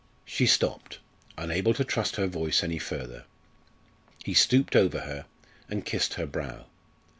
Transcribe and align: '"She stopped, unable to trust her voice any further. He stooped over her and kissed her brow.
'"She 0.35 0.47
stopped, 0.47 0.97
unable 1.37 1.75
to 1.75 1.83
trust 1.83 2.15
her 2.15 2.25
voice 2.25 2.63
any 2.63 2.79
further. 2.79 3.25
He 4.25 4.33
stooped 4.33 4.75
over 4.75 5.01
her 5.01 5.27
and 5.69 5.85
kissed 5.85 6.15
her 6.15 6.25
brow. 6.25 6.65